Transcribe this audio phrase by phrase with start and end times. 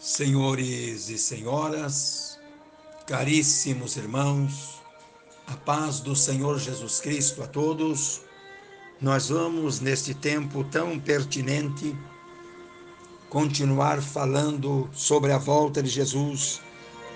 [0.00, 2.38] Senhores e senhoras,
[3.06, 4.80] caríssimos irmãos,
[5.46, 8.22] a paz do Senhor Jesus Cristo a todos.
[8.98, 11.94] Nós vamos, neste tempo tão pertinente,
[13.28, 16.62] continuar falando sobre a volta de Jesus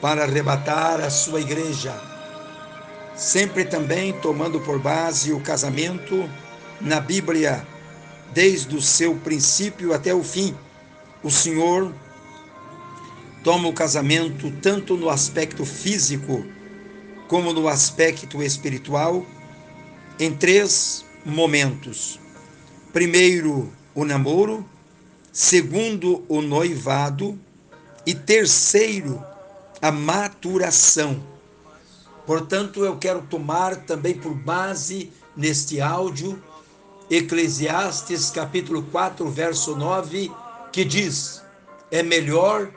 [0.03, 1.99] para arrebatar a sua igreja,
[3.17, 6.29] sempre também tomando por base o casamento
[6.83, 7.67] na Bíblia,
[8.35, 10.55] desde o seu princípio até o fim.
[11.23, 11.91] O Senhor
[13.45, 16.45] toma o casamento tanto no aspecto físico
[17.29, 19.25] como no aspecto espiritual
[20.19, 22.19] em três momentos.
[22.91, 24.67] Primeiro, o namoro,
[25.31, 27.39] segundo, o noivado
[28.07, 29.23] e terceiro,
[29.81, 31.23] a maturação.
[32.27, 36.43] Portanto, eu quero tomar também por base neste áudio
[37.11, 40.33] Eclesiastes capítulo 4, verso 9,
[40.73, 41.43] que diz:
[41.91, 42.71] É melhor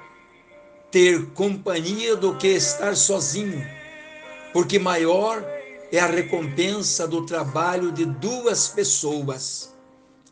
[0.98, 3.64] ter companhia do que estar sozinho,
[4.52, 5.46] porque maior
[5.92, 9.76] é a recompensa do trabalho de duas pessoas.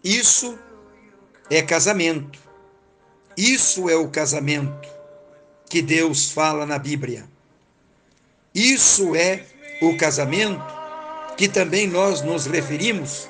[0.03, 0.57] Isso
[1.52, 2.39] é casamento.
[3.38, 4.89] Isso é o casamento
[5.69, 7.29] que Deus fala na Bíblia.
[8.52, 9.45] Isso é
[9.83, 10.66] o casamento
[11.38, 13.29] que também nós nos referimos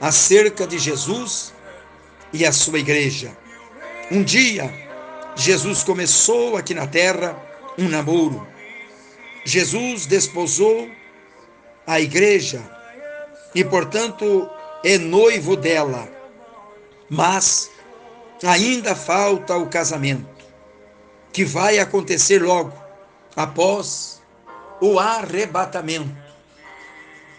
[0.00, 1.52] acerca de Jesus
[2.32, 3.36] e a sua igreja.
[4.10, 4.72] Um dia,
[5.40, 7.34] Jesus começou aqui na terra
[7.78, 8.46] um namoro.
[9.42, 10.86] Jesus desposou
[11.86, 12.60] a igreja
[13.54, 14.50] e, portanto,
[14.84, 16.06] é noivo dela.
[17.08, 17.70] Mas
[18.44, 20.28] ainda falta o casamento,
[21.32, 22.74] que vai acontecer logo
[23.34, 24.20] após
[24.78, 26.14] o arrebatamento.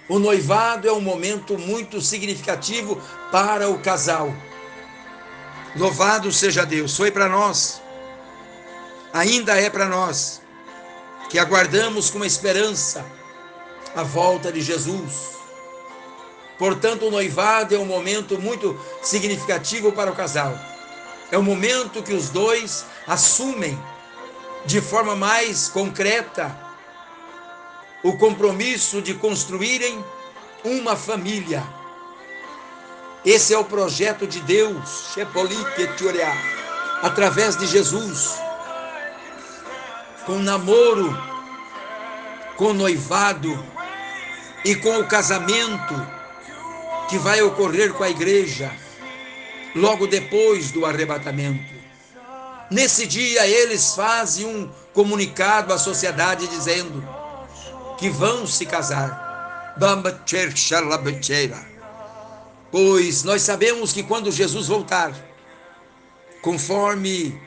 [0.10, 3.00] O noivado é um momento muito significativo
[3.32, 4.34] para o casal.
[5.76, 7.82] Louvado seja Deus, foi para nós,
[9.14, 10.42] ainda é para nós,
[11.30, 13.06] que aguardamos com esperança
[13.96, 15.32] a volta de Jesus.
[16.58, 20.58] Portanto, o noivado é um momento muito significativo para o casal.
[21.32, 23.78] É o momento que os dois assumem
[24.66, 26.56] de forma mais concreta
[28.04, 30.04] o compromisso de construírem
[30.64, 31.64] uma família
[33.24, 35.16] esse é o projeto de Deus,
[37.04, 38.32] através de Jesus,
[40.26, 41.18] com namoro,
[42.56, 43.64] com noivado
[44.64, 45.96] e com o casamento
[47.10, 48.72] que vai ocorrer com a igreja
[49.76, 51.74] logo depois do arrebatamento.
[52.70, 57.04] Nesse dia, eles fazem um comunicado à sociedade dizendo
[57.98, 59.76] que vão se casar.
[62.72, 65.14] Pois nós sabemos que quando Jesus voltar,
[66.42, 67.38] conforme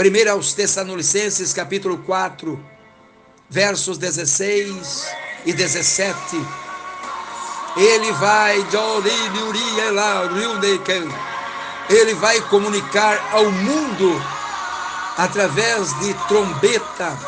[0.00, 2.58] 1 aos Tessalonicenses capítulo 4,
[3.50, 5.06] versos 16
[5.44, 6.16] e 17,
[7.76, 8.64] ele vai
[11.90, 14.22] ele vai comunicar ao mundo
[15.18, 17.18] através de trombeta,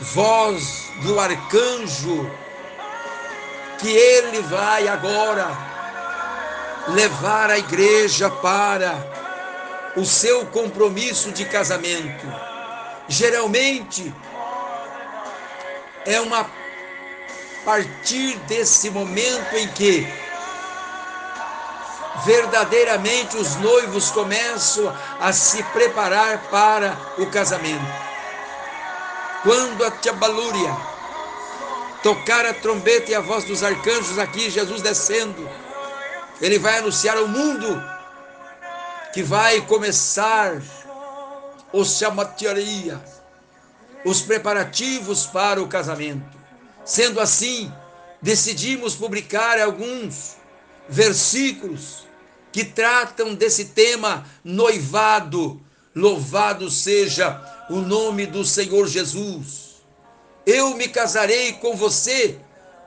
[0.00, 2.28] voz do arcanjo,
[3.78, 5.46] que ele vai agora
[6.88, 9.17] levar a igreja para
[9.98, 12.26] o seu compromisso de casamento.
[13.08, 14.14] Geralmente
[16.06, 16.48] é uma
[17.64, 20.06] partir desse momento em que
[22.24, 27.84] verdadeiramente os noivos começam a se preparar para o casamento.
[29.42, 30.76] Quando a Tiabalúria
[32.02, 35.48] tocar a trombeta e a voz dos arcanjos aqui, Jesus descendo,
[36.40, 37.97] ele vai anunciar ao mundo
[39.12, 40.62] que vai começar
[41.72, 43.00] o chamatiaria,
[44.04, 46.38] os preparativos para o casamento.
[46.84, 47.72] Sendo assim,
[48.20, 50.36] decidimos publicar alguns
[50.88, 52.06] versículos
[52.50, 55.60] que tratam desse tema noivado.
[55.94, 59.82] Louvado seja o nome do Senhor Jesus.
[60.46, 62.38] Eu me casarei com você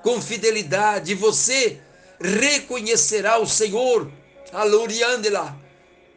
[0.02, 1.80] com fidelidade, você
[2.20, 4.12] reconhecerá o Senhor.
[4.52, 5.56] Aluriandela.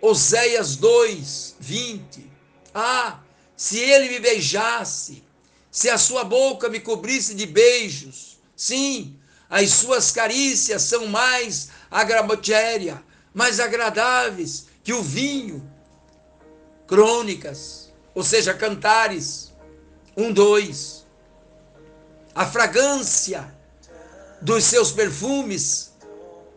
[0.07, 2.31] Oséias 2, 20.
[2.75, 3.21] Ah,
[3.57, 5.25] se ele me beijasse,
[5.71, 9.19] se a sua boca me cobrisse de beijos, sim,
[9.49, 13.03] as suas carícias são mais agramotéria,
[13.33, 15.67] mais agradáveis que o vinho.
[16.87, 19.55] Crônicas, ou seja, cantares,
[20.15, 21.07] um, dois.
[22.35, 23.57] A fragrância
[24.43, 25.95] dos seus perfumes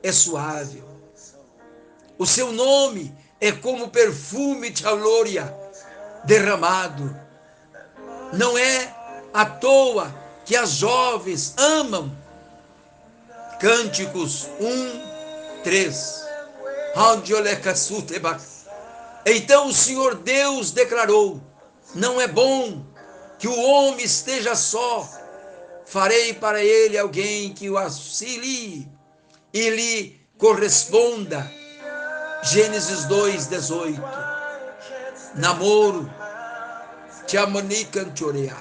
[0.04, 0.84] é suave.
[2.18, 5.54] O seu nome é como perfume de alória.
[6.24, 7.16] derramado.
[8.34, 8.94] Não é
[9.34, 10.14] à toa
[10.46, 12.16] que as jovens amam.
[13.60, 16.28] Cânticos 1, 3.
[19.26, 21.42] Então o Senhor Deus declarou:
[21.96, 22.84] Não é bom
[23.40, 25.08] que o homem esteja só.
[25.86, 28.88] Farei para ele alguém que o auxilie
[29.54, 31.50] e lhe corresponda.
[32.44, 34.02] Gênesis 2, 18.
[35.36, 36.12] Namoro,
[37.26, 38.56] Tiamonicanchorea.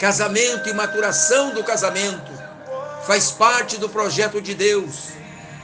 [0.00, 2.30] Casamento e maturação do casamento
[3.06, 5.18] faz parte do projeto de Deus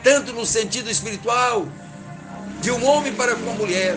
[0.05, 1.67] tanto no sentido espiritual,
[2.61, 3.97] de um homem para com uma mulher,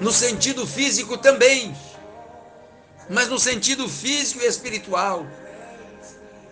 [0.00, 1.76] no sentido físico também,
[3.10, 5.26] mas no sentido físico e espiritual.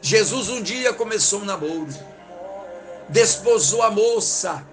[0.02, 1.88] Jesus um dia começou um namoro,
[3.10, 4.64] desposou a moça,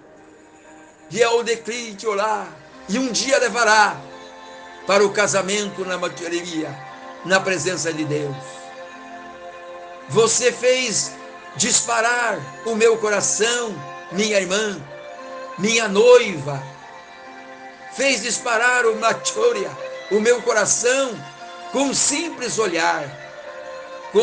[1.09, 2.47] e ao declínio olhar,
[2.87, 3.97] e um dia levará
[4.85, 6.73] para o casamento na matéria,
[7.25, 8.35] na presença de Deus.
[10.09, 11.11] Você fez
[11.55, 13.75] disparar o meu coração,
[14.11, 14.79] minha irmã,
[15.57, 16.61] minha noiva.
[17.93, 19.71] Fez disparar o machoria,
[20.11, 21.11] o meu coração,
[21.71, 23.03] com um simples olhar,
[24.11, 24.19] com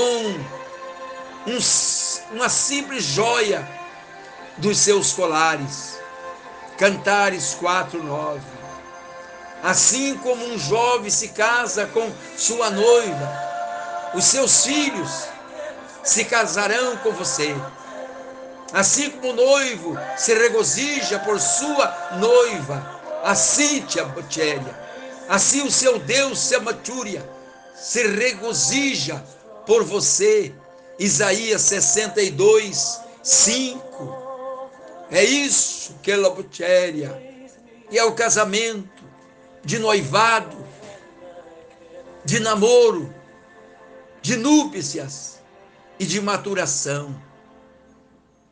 [1.51, 1.59] um,
[2.33, 3.84] uma simples joia
[4.59, 5.99] dos seus colares.
[6.79, 8.41] Cantares 4:9.
[9.63, 13.33] Assim como um jovem se casa com sua noiva,
[14.15, 15.11] os seus filhos
[16.03, 17.55] se casarão com você.
[18.73, 24.85] Assim como o noivo se regozija por sua noiva, assim te abotéria.
[25.29, 27.27] Assim o seu Deus se amatúria,
[27.75, 29.25] se regozija
[29.65, 30.53] por você.
[30.99, 34.24] Isaías 62, 5.
[35.15, 37.23] É isso que é labotéria.
[37.89, 39.05] E é o casamento
[39.65, 40.57] de noivado,
[42.25, 43.15] de namoro,
[44.21, 45.39] de núpcias
[46.01, 47.15] e de maturação.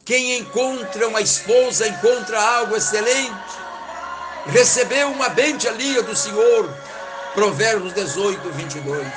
[0.05, 3.59] Quem encontra uma esposa encontra algo excelente.
[4.47, 6.73] Recebeu uma bendialia do Senhor.
[7.35, 9.09] Provérbios 18, 22.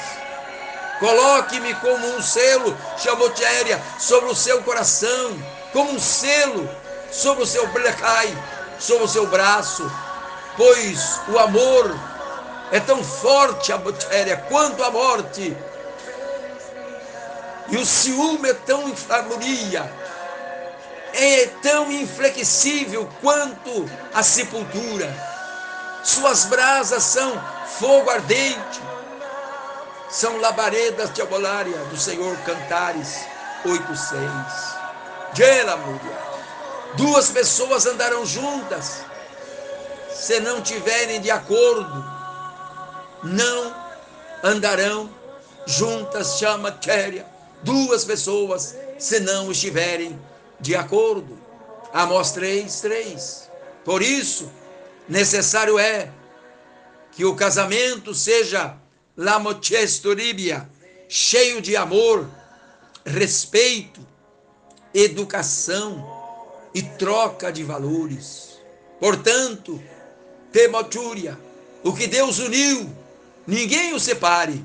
[0.97, 5.37] Coloque-me como um selo, chamotéria, sobre o seu coração,
[5.71, 6.67] como um selo
[7.15, 8.37] sobre o seu blecai,
[8.77, 9.89] sobre o seu braço,
[10.57, 11.97] pois o amor
[12.71, 13.79] é tão forte, a
[14.49, 15.55] quanto a morte
[17.69, 19.91] e o ciúme é tão inflamoria,
[21.13, 25.09] é tão inflexível quanto a sepultura.
[26.03, 27.41] Suas brasas são
[27.79, 28.81] fogo ardente,
[30.09, 33.25] são labaredas de abolária do Senhor Cantares
[33.65, 34.75] 8:6.
[35.33, 35.79] Gela,
[36.97, 39.03] Duas pessoas andarão juntas
[40.13, 42.05] se não tiverem de acordo,
[43.23, 43.75] não
[44.43, 45.09] andarão
[45.65, 47.25] juntas, chama Kéria
[47.65, 50.17] duas pessoas se não estiverem
[50.59, 51.37] de acordo.
[51.91, 53.49] Amós 3, 3.
[53.83, 54.51] Por isso,
[55.09, 56.11] necessário é
[57.11, 58.77] que o casamento seja
[59.17, 60.69] lamotestoribia,
[61.09, 62.29] cheio de amor,
[63.05, 64.05] respeito,
[64.93, 66.14] educação
[66.75, 68.59] e troca de valores.
[68.99, 69.81] Portanto,
[70.51, 71.39] temotúria,
[71.81, 72.93] o que Deus uniu,
[73.47, 74.61] ninguém o separe.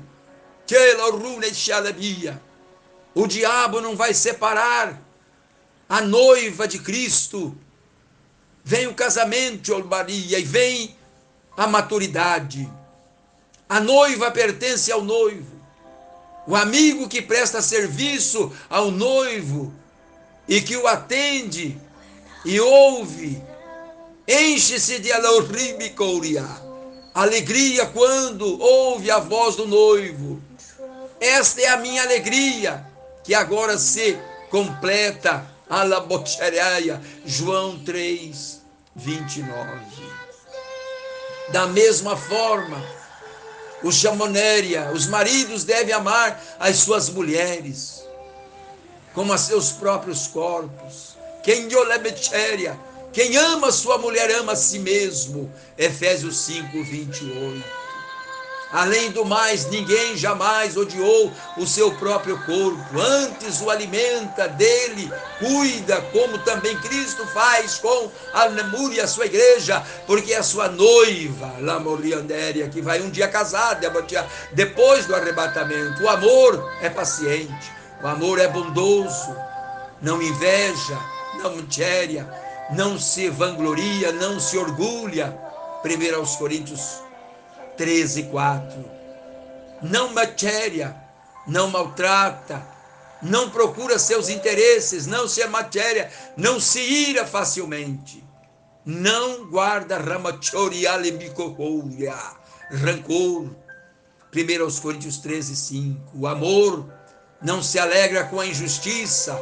[3.15, 5.01] O diabo não vai separar
[5.87, 7.57] a noiva de Cristo.
[8.61, 10.93] Vem o casamento, Maria, e vem
[11.55, 12.69] a maturidade.
[13.69, 15.61] A noiva pertence ao noivo.
[16.45, 19.73] O amigo que presta serviço ao noivo
[20.47, 21.79] e que o atende
[22.43, 23.41] e ouve,
[24.27, 25.11] enche-se de
[27.13, 30.41] alegria quando ouve a voz do noivo.
[31.19, 32.85] Esta é a minha alegria
[33.23, 34.17] que agora se
[34.49, 38.61] completa a labochereia, João 3,
[38.95, 40.11] 29.
[41.51, 42.83] Da mesma forma,
[43.83, 48.03] o chamonéria, os maridos devem amar as suas mulheres,
[49.13, 51.10] como a seus próprios corpos.
[51.43, 52.79] Quem yolebecheria,
[53.11, 55.51] quem ama sua mulher ama a si mesmo.
[55.77, 57.81] Efésios 5, 28.
[58.71, 66.01] Além do mais, ninguém jamais odiou o seu próprio corpo, antes o alimenta dele, cuida,
[66.13, 72.69] como também Cristo faz com a Nemúria, a sua igreja, porque a sua noiva, Lamoriandéria,
[72.69, 73.77] que vai um dia casar,
[74.53, 76.01] depois do arrebatamento.
[76.03, 79.35] O amor é paciente, o amor é bondoso,
[80.01, 80.97] não inveja,
[81.41, 82.29] não
[82.73, 85.39] não se vangloria, não se orgulha,
[85.83, 87.01] 1 aos Coríntios
[87.75, 88.85] 13, 4.
[89.81, 90.95] Não matéria,
[91.47, 92.61] não maltrata,
[93.21, 98.23] não procura seus interesses, não se é matéria, não se ira facilmente,
[98.85, 102.15] não guarda ramachorialembicohouria,
[102.69, 103.49] rancor.
[104.33, 106.11] 1 aos Coríntios 13, 5.
[106.15, 106.89] O amor
[107.41, 109.37] não se alegra com a injustiça,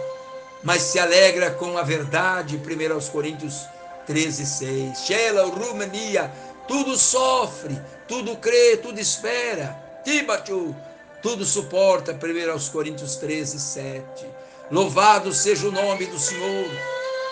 [0.63, 2.57] mas se alegra com a verdade.
[2.57, 3.67] 1 aos Coríntios
[4.05, 4.99] 13, 6.
[4.99, 6.31] Shela, Rumania,
[6.67, 9.75] tudo sofre, tudo crê, tudo espera.
[10.03, 10.75] Tibatu,
[11.21, 12.13] tudo suporta.
[12.13, 14.25] 1 aos Coríntios 13, 7.
[14.71, 16.69] Louvado seja o nome do Senhor.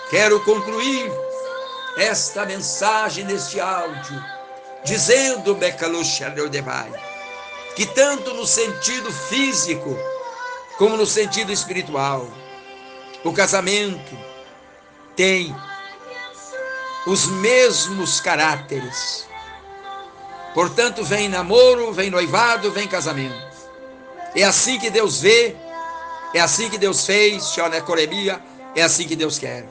[0.10, 1.12] Quero concluir
[1.98, 4.24] esta mensagem neste áudio,
[4.84, 5.58] dizendo,
[7.76, 9.98] que tanto no sentido físico,
[10.78, 12.28] como no sentido espiritual,
[13.24, 14.18] o casamento
[15.16, 15.56] tem
[17.06, 19.28] os mesmos caráteres.
[20.54, 23.48] Portanto, vem namoro, vem noivado, vem casamento.
[24.36, 25.56] É assim que Deus vê,
[26.34, 28.42] é assim que Deus fez, Coremia,
[28.76, 29.66] é assim que Deus quer.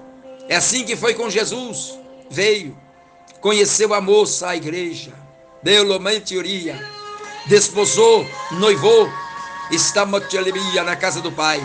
[0.49, 1.99] É assim que foi com Jesus.
[2.31, 2.77] Veio,
[3.41, 5.13] conheceu a moça, a igreja,
[5.63, 5.85] deu
[6.21, 6.77] teoria,
[7.47, 9.09] desposou, noivou,
[9.71, 10.05] está
[10.83, 11.61] na casa do Pai,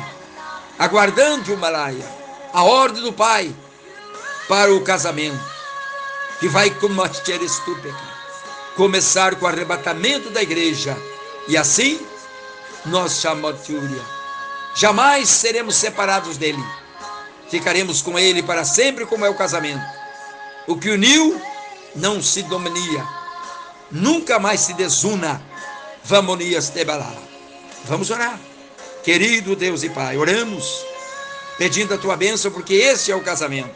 [0.81, 2.03] aguardando o Malaia,
[2.51, 3.53] a ordem do Pai
[4.49, 5.39] para o casamento,
[6.39, 6.71] que vai
[8.75, 10.97] começar com o arrebatamento da igreja,
[11.47, 12.03] e assim
[12.83, 13.61] nós chamamos
[14.75, 16.63] Jamais seremos separados dele.
[17.47, 19.85] Ficaremos com ele para sempre, como é o casamento.
[20.65, 21.39] O que uniu
[21.95, 23.05] não se dominia,
[23.91, 25.39] nunca mais se desuna.
[26.03, 27.13] Vamonias tebalá.
[27.85, 28.39] Vamos orar.
[29.03, 30.85] Querido Deus e Pai, oramos
[31.57, 33.75] pedindo a tua bênção, porque esse é o casamento.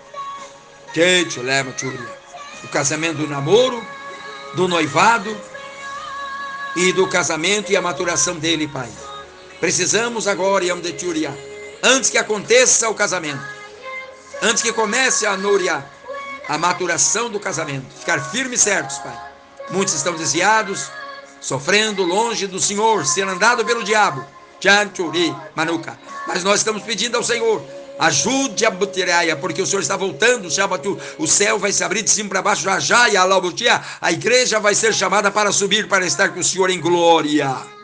[0.93, 1.73] Que leva,
[2.63, 3.85] O casamento do namoro,
[4.53, 5.35] do noivado
[6.75, 8.89] e do casamento e a maturação dele, Pai.
[9.59, 11.37] Precisamos agora, Yam de Tchuria,
[11.83, 13.43] antes que aconteça o casamento,
[14.41, 15.83] antes que comece a Núria,
[16.47, 19.19] a maturação do casamento, ficar firmes e certos, Pai.
[19.71, 20.89] Muitos estão desviados,
[21.41, 24.25] sofrendo longe do Senhor, sendo andado pelo diabo.
[24.59, 25.33] Chanchuri.
[26.27, 27.63] Mas nós estamos pedindo ao Senhor,
[27.99, 30.49] ajude a Butireia, porque o Senhor está voltando,
[31.17, 33.23] o céu vai se abrir de cima para baixo, já já, e a
[34.01, 37.74] a igreja vai ser chamada para subir, para estar com o Senhor em glória.